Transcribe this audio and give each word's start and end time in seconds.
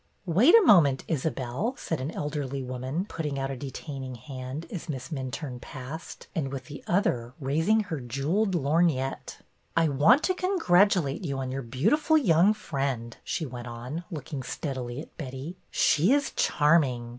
''Wait 0.27 0.57
a 0.57 0.65
moment, 0.65 1.03
Isabelle," 1.07 1.75
said 1.77 2.01
an 2.01 2.09
elderly 2.09 2.63
woman, 2.63 3.05
putting 3.05 3.37
out 3.37 3.51
a 3.51 3.55
detaining 3.55 4.15
hand 4.15 4.65
as 4.71 4.89
Miss 4.89 5.09
Minturne 5.09 5.61
passed, 5.61 6.25
and 6.33 6.51
with 6.51 6.65
the 6.65 6.83
other 6.87 7.35
raising 7.39 7.81
her 7.81 7.99
jewelled 7.99 8.55
lorgnette." 8.55 9.41
I 9.77 9.89
want 9.89 10.23
to 10.23 10.33
congratulate 10.33 11.23
you 11.23 11.37
on 11.37 11.51
your 11.51 11.61
beautiful 11.61 12.17
young 12.17 12.51
friend," 12.55 13.15
she 13.23 13.45
went 13.45 13.67
on, 13.67 14.03
looking 14.09 14.41
steadily 14.41 14.99
at 15.01 15.15
Betty." 15.19 15.55
She 15.69 16.11
is 16.11 16.31
charming. 16.31 17.09